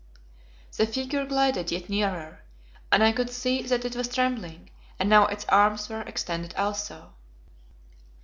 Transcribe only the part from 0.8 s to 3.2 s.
figure glided yet nearer, and I